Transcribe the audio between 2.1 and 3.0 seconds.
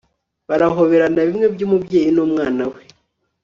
numwana we